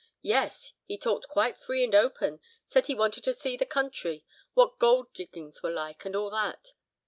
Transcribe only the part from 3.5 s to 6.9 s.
the country—what gold diggings were like, and all that.